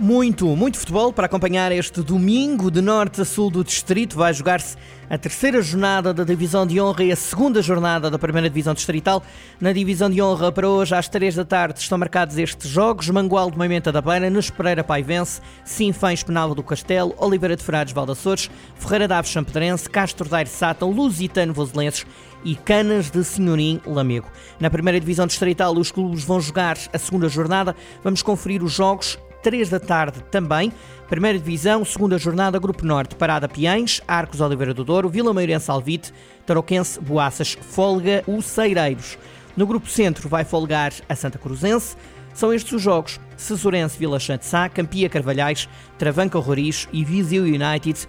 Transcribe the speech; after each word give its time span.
Muito, 0.00 0.46
muito 0.54 0.78
futebol 0.78 1.12
para 1.12 1.26
acompanhar 1.26 1.72
este 1.72 2.02
domingo 2.02 2.70
de 2.70 2.80
norte 2.80 3.20
a 3.20 3.24
sul 3.24 3.50
do 3.50 3.64
distrito. 3.64 4.16
Vai 4.16 4.32
jogar-se 4.32 4.76
a 5.10 5.18
terceira 5.18 5.60
jornada 5.60 6.14
da 6.14 6.22
Divisão 6.22 6.64
de 6.64 6.80
Honra 6.80 7.02
e 7.02 7.10
a 7.10 7.16
segunda 7.16 7.60
jornada 7.60 8.08
da 8.08 8.16
primeira 8.16 8.48
Divisão 8.48 8.74
Distrital. 8.74 9.20
Na 9.60 9.72
Divisão 9.72 10.08
de 10.08 10.22
Honra, 10.22 10.52
para 10.52 10.68
hoje, 10.68 10.94
às 10.94 11.08
três 11.08 11.34
da 11.34 11.44
tarde, 11.44 11.80
estão 11.80 11.98
marcados 11.98 12.38
estes 12.38 12.70
jogos: 12.70 13.10
Mangual 13.10 13.50
de 13.50 13.58
Moimenta 13.58 13.90
da 13.90 14.00
Beira, 14.00 14.30
Nespereira 14.30 14.84
Paivense, 14.84 15.40
Sinfãs 15.64 16.22
Penal 16.22 16.54
do 16.54 16.62
Castelo, 16.62 17.12
Oliveira 17.18 17.56
de 17.56 17.64
Frades 17.64 17.92
Valdaçores, 17.92 18.48
Ferreira 18.76 19.08
da 19.08 19.18
Aves 19.18 19.32
Champedrense, 19.32 19.90
Castro 19.90 20.28
Daire 20.28 20.48
Sátão, 20.48 20.92
Lusitano 20.92 21.52
Voselenses 21.52 22.06
e 22.44 22.54
Canas 22.54 23.10
de 23.10 23.24
Senhorim 23.24 23.80
Lamego. 23.84 24.30
Na 24.60 24.70
primeira 24.70 25.00
divisão 25.00 25.26
distrital, 25.26 25.76
os 25.76 25.90
clubes 25.90 26.22
vão 26.22 26.40
jogar 26.40 26.78
a 26.92 26.98
segunda 26.98 27.28
jornada. 27.28 27.74
Vamos 28.04 28.22
conferir 28.22 28.62
os 28.62 28.72
jogos 28.72 29.18
3 29.48 29.70
da 29.70 29.80
tarde 29.80 30.22
também. 30.30 30.70
Primeira 31.08 31.38
Divisão, 31.38 31.82
segunda 31.82 32.18
jornada, 32.18 32.58
Grupo 32.58 32.84
Norte, 32.84 33.14
Parada 33.14 33.48
Piães, 33.48 34.02
Arcos 34.06 34.42
Oliveira 34.42 34.74
do 34.74 34.84
Douro, 34.84 35.08
Vila 35.08 35.32
Meirense 35.32 35.70
Alvite, 35.70 36.12
Tarouquense, 36.44 37.00
Boaças, 37.00 37.56
Folga, 37.58 38.22
Uceireiros. 38.26 39.16
No 39.56 39.66
Grupo 39.66 39.88
Centro 39.88 40.28
vai 40.28 40.44
folgar 40.44 40.92
a 41.08 41.16
Santa 41.16 41.38
Cruzense. 41.38 41.96
São 42.34 42.52
estes 42.52 42.74
os 42.74 42.82
jogos: 42.82 43.18
Cesurense, 43.38 43.98
Vila 43.98 44.18
Sá, 44.42 44.68
Campia 44.68 45.08
Carvalhais, 45.08 45.66
Travanca 45.96 46.38
Roriz 46.38 46.86
e 46.92 47.02
Viseu 47.02 47.44
United. 47.44 48.06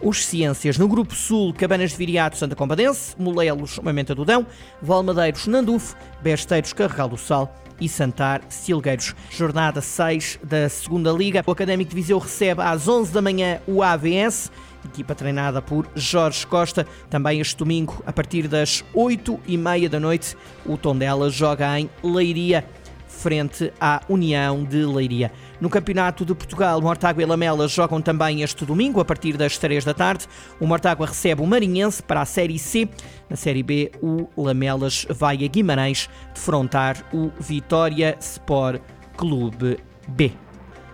Os 0.00 0.24
Ciências 0.24 0.78
no 0.78 0.88
Grupo 0.88 1.14
Sul, 1.14 1.52
Cabanas 1.54 1.90
de 1.90 1.96
Viriato, 1.96 2.36
Santa 2.36 2.54
Combadense, 2.54 3.14
Molelos, 3.18 3.78
Mamenta 3.78 4.14
do 4.14 4.24
Dão, 4.24 4.46
Valmadeiros, 4.80 5.46
Nandufo, 5.46 5.96
Besteiros, 6.22 6.72
Carregal 6.72 7.08
do 7.08 7.16
Sal 7.16 7.54
e 7.80 7.88
Santar 7.88 8.42
Silgueiros. 8.48 9.14
Jornada 9.30 9.80
6 9.80 10.40
da 10.42 10.68
Segunda 10.68 11.10
Liga. 11.12 11.42
O 11.46 11.50
Académico 11.50 11.90
de 11.90 11.96
Viseu 11.96 12.18
recebe 12.18 12.62
às 12.62 12.88
11 12.88 13.12
da 13.12 13.22
manhã 13.22 13.60
o 13.66 13.82
AVS 13.82 14.50
equipa 14.86 15.14
treinada 15.14 15.60
por 15.60 15.86
Jorge 15.94 16.46
Costa. 16.46 16.86
Também 17.10 17.40
este 17.40 17.56
domingo, 17.56 18.02
a 18.06 18.12
partir 18.12 18.48
das 18.48 18.84
8 18.94 19.40
e 19.46 19.56
meia 19.56 19.88
da 19.88 20.00
noite, 20.00 20.36
o 20.64 20.76
Tondela 20.76 21.28
joga 21.28 21.78
em 21.78 21.90
Leiria 22.02 22.64
frente 23.06 23.72
à 23.80 24.00
União 24.08 24.64
de 24.64 24.84
Leiria. 24.84 25.32
No 25.60 25.70
Campeonato 25.70 26.24
de 26.24 26.34
Portugal, 26.34 26.80
Mortágua 26.80 27.22
e 27.22 27.26
Lamela 27.26 27.66
jogam 27.68 28.00
também 28.00 28.42
este 28.42 28.64
domingo, 28.64 29.00
a 29.00 29.04
partir 29.04 29.36
das 29.36 29.56
3 29.58 29.84
da 29.84 29.94
tarde. 29.94 30.26
O 30.60 30.66
Mortágua 30.66 31.06
recebe 31.06 31.42
o 31.42 31.46
Marinhense 31.46 32.02
para 32.02 32.20
a 32.20 32.24
Série 32.24 32.58
C. 32.58 32.88
Na 33.28 33.36
Série 33.36 33.62
B, 33.62 33.90
o 34.02 34.28
Lamelas 34.36 35.06
vai 35.10 35.44
a 35.44 35.48
Guimarães 35.48 36.08
defrontar 36.34 37.04
o 37.12 37.30
Vitória 37.40 38.16
Sport 38.20 38.80
Clube 39.16 39.78
B. 40.08 40.45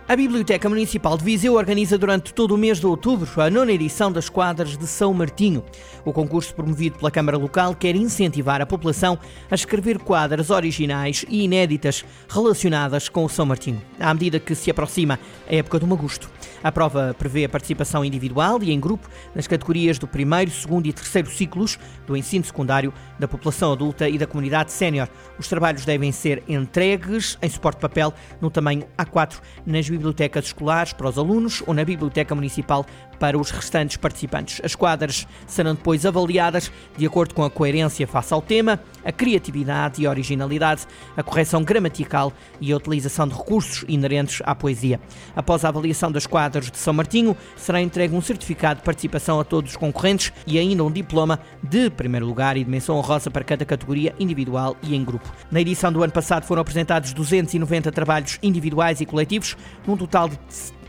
A 0.05 0.17
Biblioteca 0.17 0.67
Municipal 0.67 1.17
de 1.17 1.23
Viseu 1.23 1.53
organiza 1.53 1.97
durante 1.97 2.33
todo 2.33 2.53
o 2.53 2.57
mês 2.57 2.77
de 2.77 2.85
outubro 2.85 3.41
a 3.41 3.49
nona 3.49 3.71
edição 3.71 4.11
das 4.11 4.27
quadras 4.27 4.77
de 4.77 4.85
São 4.85 5.13
Martinho. 5.13 5.63
O 6.03 6.11
concurso 6.11 6.53
promovido 6.53 6.97
pela 6.97 7.09
Câmara 7.09 7.37
Local 7.37 7.73
quer 7.73 7.95
incentivar 7.95 8.61
a 8.61 8.65
população 8.65 9.17
a 9.49 9.55
escrever 9.55 9.99
quadras 9.99 10.49
originais 10.49 11.25
e 11.29 11.45
inéditas 11.45 12.03
relacionadas 12.27 13.07
com 13.07 13.23
o 13.23 13.29
São 13.29 13.45
Martinho, 13.45 13.81
à 13.97 14.13
medida 14.13 14.41
que 14.41 14.53
se 14.53 14.69
aproxima 14.69 15.17
a 15.49 15.55
época 15.55 15.79
do 15.79 15.87
Magusto. 15.87 16.29
A 16.61 16.71
prova 16.71 17.15
prevê 17.17 17.45
a 17.45 17.49
participação 17.49 18.03
individual 18.03 18.61
e 18.61 18.71
em 18.71 18.79
grupo 18.79 19.07
nas 19.33 19.47
categorias 19.47 19.97
do 19.97 20.07
primeiro, 20.07 20.51
segundo 20.51 20.85
e 20.85 20.93
terceiro 20.93 21.29
ciclos 21.29 21.79
do 22.05 22.15
ensino 22.15 22.43
secundário, 22.43 22.93
da 23.17 23.27
população 23.27 23.71
adulta 23.71 24.09
e 24.09 24.17
da 24.17 24.27
comunidade 24.27 24.71
sénior. 24.73 25.07
Os 25.39 25.47
trabalhos 25.47 25.85
devem 25.85 26.11
ser 26.11 26.43
entregues 26.47 27.37
em 27.41 27.49
suporte 27.49 27.77
de 27.77 27.81
papel 27.81 28.13
no 28.41 28.49
tamanho 28.49 28.85
A4 28.97 29.39
nas 29.65 29.92
bibliotecas 29.93 30.45
escolares 30.45 30.93
para 30.93 31.07
os 31.07 31.17
alunos 31.17 31.63
ou 31.65 31.73
na 31.73 31.85
biblioteca 31.85 32.33
municipal 32.35 32.85
para 33.19 33.37
os 33.37 33.51
restantes 33.51 33.95
participantes. 33.95 34.59
As 34.63 34.75
quadras 34.75 35.25
serão 35.47 35.75
depois 35.75 36.05
avaliadas 36.05 36.71
de 36.97 37.05
acordo 37.05 37.33
com 37.33 37.43
a 37.43 37.49
coerência 37.49 38.05
face 38.05 38.33
ao 38.33 38.41
tema, 38.41 38.79
a 39.05 39.11
criatividade 39.11 40.01
e 40.01 40.05
a 40.05 40.09
originalidade, 40.09 40.85
a 41.15 41.23
correção 41.23 41.63
gramatical 41.63 42.33
e 42.59 42.71
a 42.71 42.75
utilização 42.75 43.27
de 43.27 43.33
recursos 43.33 43.85
inerentes 43.87 44.41
à 44.43 44.53
poesia. 44.53 44.99
Após 45.35 45.63
a 45.63 45.69
avaliação 45.69 46.11
das 46.11 46.27
quadras 46.27 46.69
de 46.69 46.77
São 46.77 46.93
Martinho, 46.93 47.37
será 47.55 47.81
entregue 47.81 48.15
um 48.15 48.21
certificado 48.21 48.79
de 48.79 48.85
participação 48.85 49.39
a 49.39 49.43
todos 49.43 49.71
os 49.71 49.77
concorrentes 49.77 50.33
e 50.45 50.59
ainda 50.59 50.83
um 50.83 50.91
diploma 50.91 51.39
de 51.61 51.89
primeiro 51.89 52.25
lugar 52.25 52.57
e 52.57 52.63
de 52.63 52.69
menção 52.69 52.97
honrosa 52.97 53.31
para 53.31 53.43
cada 53.43 53.63
categoria 53.63 54.13
individual 54.19 54.75
e 54.83 54.95
em 54.95 55.03
grupo. 55.03 55.31
Na 55.49 55.61
edição 55.61 55.91
do 55.91 56.03
ano 56.03 56.11
passado 56.11 56.45
foram 56.45 56.61
apresentados 56.61 57.13
290 57.13 57.91
trabalhos 57.91 58.37
individuais 58.43 58.99
e 58.99 59.05
coletivos, 59.05 59.55
num 59.85 59.97
total 59.97 60.29
de 60.29 60.37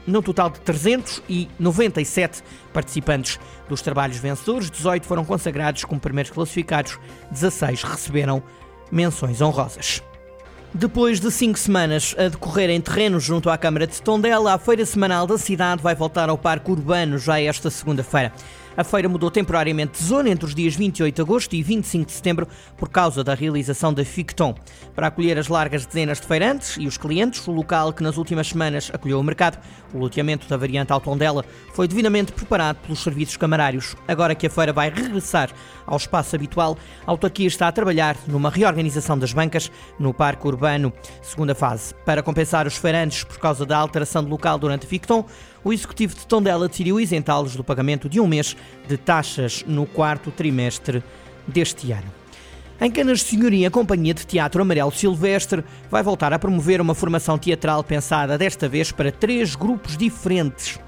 no 0.06 0.22
total 0.22 0.50
de 0.50 0.60
397 0.60 2.43
participantes 2.72 3.38
dos 3.69 3.81
trabalhos 3.81 4.19
vencedores, 4.19 4.71
18 4.71 5.06
foram 5.06 5.25
consagrados 5.25 5.84
como 5.84 6.00
primeiros 6.00 6.31
classificados, 6.31 6.99
16 7.31 7.82
receberam 7.82 8.43
menções 8.93 9.41
honrosas. 9.41 10.03
Depois 10.77 11.21
de 11.21 11.31
cinco 11.31 11.56
semanas 11.56 12.16
a 12.19 12.28
decorrer 12.28 12.69
em 12.69 12.81
terreno 12.81 13.21
junto 13.21 13.49
à 13.49 13.56
Câmara 13.56 13.87
de 13.87 14.03
Tondela, 14.03 14.55
a 14.55 14.59
Feira 14.59 14.84
Semanal 14.84 15.25
da 15.25 15.38
cidade 15.38 15.81
vai 15.81 15.94
voltar 15.94 16.28
ao 16.28 16.37
Parque 16.37 16.71
Urbano 16.71 17.16
já 17.16 17.41
esta 17.41 17.71
segunda-feira. 17.71 18.32
A 18.76 18.82
feira 18.82 19.08
mudou 19.08 19.30
temporariamente 19.30 20.00
de 20.00 20.04
zona 20.04 20.30
entre 20.30 20.46
os 20.46 20.54
dias 20.54 20.74
28 20.74 21.14
de 21.14 21.22
agosto 21.22 21.54
e 21.54 21.62
25 21.62 22.06
de 22.06 22.12
setembro 22.12 22.48
por 22.76 22.88
causa 22.88 23.22
da 23.22 23.32
realização 23.32 23.94
da 23.94 24.04
Ficton. 24.04 24.52
Para 24.96 25.06
acolher 25.06 25.38
as 25.38 25.46
largas 25.46 25.86
dezenas 25.86 26.20
de 26.20 26.26
feirantes 26.26 26.76
e 26.76 26.86
os 26.88 26.98
clientes, 26.98 27.46
o 27.46 27.52
local 27.52 27.92
que 27.92 28.02
nas 28.02 28.16
últimas 28.16 28.48
semanas 28.48 28.90
acolheu 28.92 29.20
o 29.20 29.22
mercado, 29.22 29.58
o 29.92 29.98
loteamento 29.98 30.48
da 30.48 30.56
variante 30.56 30.92
Altondela, 30.92 31.44
foi 31.72 31.86
devidamente 31.86 32.32
preparado 32.32 32.78
pelos 32.78 33.00
serviços 33.00 33.36
camarários. 33.36 33.94
Agora 34.08 34.34
que 34.34 34.48
a 34.48 34.50
feira 34.50 34.72
vai 34.72 34.90
regressar 34.90 35.50
ao 35.86 35.96
espaço 35.96 36.34
habitual, 36.34 36.76
a 37.06 37.10
autarquia 37.12 37.46
está 37.46 37.68
a 37.68 37.72
trabalhar 37.72 38.16
numa 38.26 38.50
reorganização 38.50 39.16
das 39.16 39.32
bancas 39.32 39.70
no 40.00 40.12
Parque 40.12 40.48
Urbano, 40.48 40.92
segunda 41.22 41.54
fase. 41.54 41.94
Para 42.04 42.24
compensar 42.24 42.66
os 42.66 42.76
feirantes 42.76 43.22
por 43.22 43.38
causa 43.38 43.64
da 43.64 43.78
alteração 43.78 44.24
de 44.24 44.30
local 44.30 44.58
durante 44.58 44.84
a 44.84 44.88
Ficton, 44.88 45.24
o 45.64 45.72
Executivo 45.72 46.14
de 46.14 46.26
Tondela 46.26 46.68
decidiu 46.68 47.00
isentá-los 47.00 47.56
do 47.56 47.64
pagamento 47.64 48.06
de 48.06 48.20
um 48.20 48.26
mês 48.26 48.54
de 48.86 48.97
taxas 48.97 49.64
no 49.66 49.86
quarto 49.86 50.30
trimestre 50.30 51.02
deste 51.47 51.92
ano. 51.92 52.12
Em 52.80 52.91
Canas 52.91 53.20
de 53.20 53.26
Senhoria, 53.26 53.69
a 53.69 53.70
Companhia 53.70 54.12
de 54.12 54.26
Teatro 54.26 54.60
Amarelo 54.60 54.91
Silvestre 54.91 55.64
vai 55.91 56.02
voltar 56.02 56.32
a 56.32 56.38
promover 56.38 56.80
uma 56.80 56.94
formação 56.94 57.38
teatral 57.38 57.84
pensada 57.84 58.36
desta 58.36 58.69
vez 58.69 58.91
para 58.91 59.12
três 59.12 59.54
grupos 59.54 59.97
diferentes. 59.97 60.78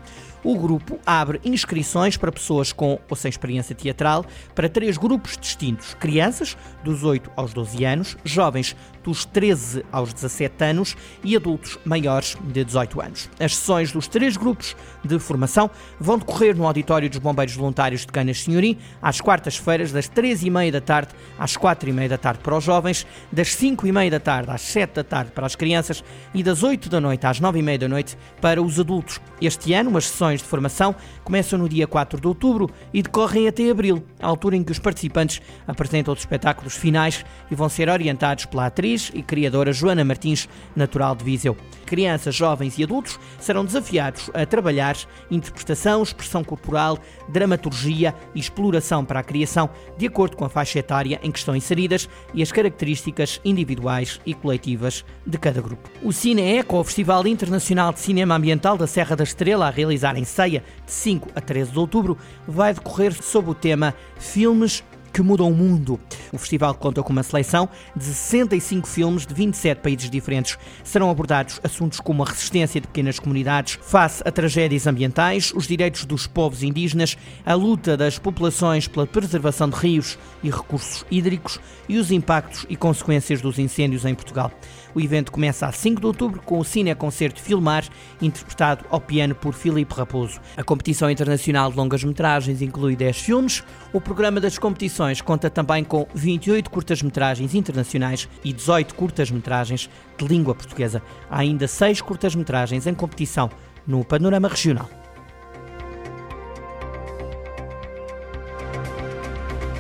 O 0.46 0.56
grupo 0.56 1.00
abre 1.04 1.40
inscrições 1.44 2.16
para 2.16 2.30
pessoas 2.30 2.72
com 2.72 3.00
ou 3.10 3.16
sem 3.16 3.28
experiência 3.28 3.74
teatral 3.74 4.24
para 4.54 4.68
três 4.68 4.96
grupos 4.96 5.36
distintos: 5.36 5.94
crianças, 5.94 6.56
dos 6.84 7.02
8 7.02 7.32
aos 7.34 7.52
12 7.52 7.84
anos, 7.84 8.16
jovens, 8.24 8.76
dos 9.02 9.24
13 9.24 9.84
aos 9.90 10.12
17 10.12 10.64
anos 10.64 10.96
e 11.24 11.34
adultos 11.34 11.76
maiores 11.84 12.36
de 12.44 12.64
18 12.64 13.00
anos. 13.00 13.30
As 13.40 13.56
sessões 13.56 13.90
dos 13.90 14.06
três 14.06 14.36
grupos 14.36 14.76
de 15.04 15.18
formação 15.18 15.68
vão 15.98 16.16
decorrer 16.16 16.56
no 16.56 16.64
Auditório 16.64 17.10
dos 17.10 17.18
Bombeiros 17.18 17.56
Voluntários 17.56 18.02
de 18.02 18.08
Canas 18.08 18.42
Senhorim, 18.42 18.78
às 19.02 19.20
quartas-feiras, 19.20 19.90
das 19.90 20.08
13h30 20.08 20.70
da 20.70 20.80
tarde 20.80 21.12
às 21.38 21.56
4h30 21.56 22.08
da 22.08 22.18
tarde 22.18 22.40
para 22.42 22.56
os 22.56 22.62
jovens, 22.62 23.04
das 23.32 23.48
5h30 23.48 24.10
da 24.10 24.20
tarde 24.20 24.50
às 24.52 24.62
7 24.62 24.94
da 24.94 25.04
tarde 25.04 25.32
para 25.32 25.46
as 25.46 25.56
crianças 25.56 26.04
e 26.32 26.42
das 26.44 26.62
8 26.62 26.88
da 26.88 27.00
noite 27.00 27.26
às 27.26 27.40
9h30 27.40 27.78
da 27.78 27.88
noite 27.88 28.16
para 28.40 28.62
os 28.62 28.78
adultos. 28.78 29.20
Este 29.40 29.72
ano, 29.72 29.96
as 29.96 30.06
sessões 30.06 30.35
de 30.41 30.48
formação 30.48 30.94
começam 31.24 31.58
no 31.58 31.69
dia 31.69 31.86
4 31.86 32.20
de 32.20 32.26
outubro 32.26 32.70
e 32.92 33.02
decorrem 33.02 33.48
até 33.48 33.70
abril, 33.70 34.02
a 34.20 34.26
altura 34.26 34.56
em 34.56 34.64
que 34.64 34.72
os 34.72 34.78
participantes 34.78 35.40
apresentam 35.66 36.12
os 36.14 36.20
espetáculos 36.20 36.76
finais 36.76 37.25
e 37.50 37.55
vão 37.55 37.69
ser 37.69 37.88
orientados 37.88 38.46
pela 38.46 38.66
atriz 38.66 39.11
e 39.14 39.22
criadora 39.22 39.72
Joana 39.72 40.05
Martins, 40.05 40.49
natural 40.75 41.14
de 41.14 41.25
Viseu. 41.25 41.56
Crianças, 41.84 42.34
jovens 42.34 42.78
e 42.78 42.84
adultos 42.84 43.19
serão 43.38 43.64
desafiados 43.64 44.31
a 44.34 44.44
trabalhar 44.44 44.96
interpretação, 45.31 46.02
expressão 46.02 46.43
corporal, 46.43 46.99
dramaturgia 47.28 48.14
e 48.34 48.40
exploração 48.40 49.05
para 49.05 49.20
a 49.20 49.22
criação, 49.22 49.70
de 49.96 50.06
acordo 50.06 50.37
com 50.37 50.44
a 50.44 50.49
faixa 50.49 50.78
etária 50.78 51.20
em 51.22 51.31
que 51.31 51.38
estão 51.38 51.55
inseridas 51.55 52.08
e 52.34 52.43
as 52.43 52.50
características 52.50 53.40
individuais 53.44 54.20
e 54.26 54.34
coletivas 54.34 55.05
de 55.26 55.38
cada 55.38 55.61
grupo. 55.61 55.88
O 56.02 56.12
Cine 56.12 56.43
Eco, 56.43 56.78
o 56.78 56.84
Festival 56.84 57.26
Internacional 57.26 57.93
de 57.93 58.00
Cinema 58.00 58.34
Ambiental 58.34 58.76
da 58.76 58.87
Serra 58.87 59.16
da 59.16 59.25
Estrela, 59.25 59.66
a 59.66 59.70
realizar 59.70 60.15
em 60.16 60.24
Ceia 60.24 60.64
de 60.84 60.92
5 60.92 61.30
a 61.34 61.40
13 61.40 61.72
de 61.72 61.78
outubro, 61.78 62.18
vai 62.46 62.72
decorrer 62.74 63.12
sob 63.22 63.50
o 63.50 63.54
tema 63.54 63.94
Filmes 64.18 64.82
que 65.16 65.22
mudam 65.22 65.50
o 65.50 65.54
mundo. 65.54 65.98
O 66.30 66.36
festival 66.36 66.74
conta 66.74 67.02
com 67.02 67.10
uma 67.10 67.22
seleção 67.22 67.70
de 67.96 68.04
65 68.04 68.86
filmes 68.86 69.26
de 69.26 69.32
27 69.32 69.80
países 69.80 70.10
diferentes. 70.10 70.58
Serão 70.84 71.08
abordados 71.08 71.58
assuntos 71.64 72.00
como 72.00 72.22
a 72.22 72.26
resistência 72.26 72.82
de 72.82 72.86
pequenas 72.86 73.18
comunidades 73.18 73.78
face 73.80 74.22
a 74.26 74.30
tragédias 74.30 74.86
ambientais, 74.86 75.54
os 75.56 75.66
direitos 75.66 76.04
dos 76.04 76.26
povos 76.26 76.62
indígenas, 76.62 77.16
a 77.46 77.54
luta 77.54 77.96
das 77.96 78.18
populações 78.18 78.86
pela 78.86 79.06
preservação 79.06 79.70
de 79.70 79.76
rios 79.76 80.18
e 80.42 80.50
recursos 80.50 81.06
hídricos 81.10 81.58
e 81.88 81.96
os 81.96 82.10
impactos 82.10 82.66
e 82.68 82.76
consequências 82.76 83.40
dos 83.40 83.58
incêndios 83.58 84.04
em 84.04 84.14
Portugal. 84.14 84.52
O 84.96 85.00
evento 85.00 85.31
começa 85.31 85.66
a 85.66 85.72
5 85.72 86.00
de 86.00 86.06
outubro 86.06 86.40
com 86.40 86.58
o 86.58 86.64
Cine 86.64 86.94
Concerto 86.94 87.38
Filmar, 87.38 87.84
interpretado 88.19 88.82
ao 88.88 88.98
piano 88.98 89.34
por 89.34 89.52
Filipe 89.52 89.94
Raposo. 89.94 90.40
A 90.56 90.64
competição 90.64 91.10
internacional 91.10 91.70
de 91.70 91.76
longas-metragens 91.76 92.62
inclui 92.62 92.96
10 92.96 93.19
filmes. 93.19 93.62
O 93.93 94.00
programa 94.00 94.40
das 94.40 94.56
competições 94.56 95.20
conta 95.20 95.50
também 95.50 95.84
com 95.84 96.08
28 96.14 96.70
curtas-metragens 96.70 97.54
internacionais 97.54 98.26
e 98.43 98.54
18 98.54 98.94
curtas-metragens 98.94 99.90
de 100.16 100.26
língua 100.26 100.54
portuguesa. 100.54 101.02
Há 101.28 101.40
ainda 101.40 101.69
6 101.69 102.00
curtas-metragens 102.00 102.87
em 102.87 102.94
competição 102.94 103.50
no 103.87 104.02
panorama 104.02 104.49
regional. 104.49 104.88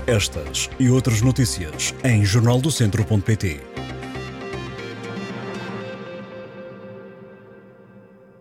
Estas 0.06 0.68
e 0.78 0.90
outras 0.90 1.22
notícias 1.22 1.94
em 2.04 2.22
jornaldocentro.pt 2.22 3.75